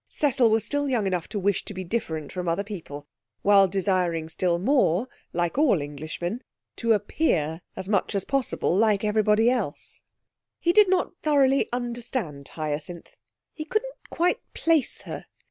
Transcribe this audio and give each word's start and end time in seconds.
Cecil 0.09 0.49
was 0.49 0.65
still 0.65 0.89
young 0.89 1.05
enough 1.05 1.27
to 1.27 1.37
wish 1.37 1.63
to 1.63 1.75
be 1.75 1.83
different 1.83 2.31
from 2.31 2.49
other 2.49 2.63
people, 2.63 3.05
while 3.43 3.67
desiring 3.67 4.29
still 4.29 4.57
more, 4.57 5.07
like 5.31 5.59
all 5.59 5.79
Englishmen, 5.79 6.41
to 6.77 6.93
appear 6.93 7.61
as 7.75 7.87
much 7.87 8.15
as 8.15 8.25
possible 8.25 8.75
like 8.75 9.03
everybody 9.03 9.47
else. 9.47 10.01
He 10.59 10.73
did 10.73 10.89
not 10.89 11.13
thoroughly 11.21 11.69
understand 11.71 12.47
Hyacinth; 12.47 13.15
he 13.53 13.63
couldn't 13.63 14.09
quite 14.09 14.39
place 14.55 15.01
her. 15.01 15.27